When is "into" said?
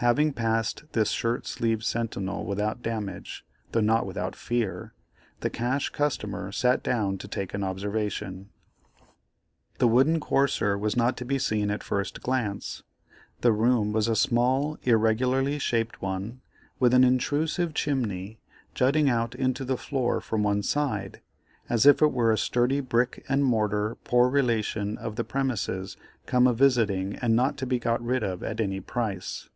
19.34-19.64